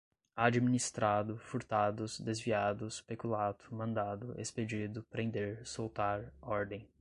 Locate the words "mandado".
3.75-4.33